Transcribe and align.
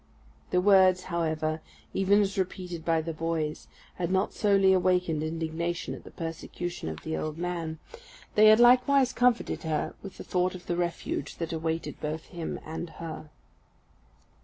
The 0.49 0.61
words, 0.61 1.03
however, 1.13 1.61
even 1.93 2.21
as 2.21 2.35
repeated 2.35 2.83
by 2.83 3.01
the 3.01 3.13
boys, 3.13 3.67
had 3.97 4.09
not 4.11 4.33
solely 4.33 4.73
awakened 4.73 5.21
indignation 5.21 5.93
at 5.93 6.03
the 6.03 6.09
persecution 6.09 6.89
of 6.89 7.03
the 7.03 7.15
old 7.15 7.37
man: 7.37 7.77
they 8.33 8.47
had 8.47 8.59
likewise 8.59 9.13
comforted 9.13 9.61
her 9.61 9.93
with 10.01 10.17
the 10.17 10.23
thought 10.23 10.55
of 10.55 10.65
the 10.65 10.75
refuge 10.75 11.35
that 11.35 11.53
awaited 11.53 11.99
both 12.01 12.25
him 12.29 12.59
and 12.65 12.89
her. 12.97 13.29